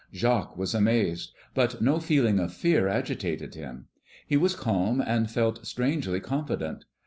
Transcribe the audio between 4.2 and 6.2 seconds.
He was calm and felt strangely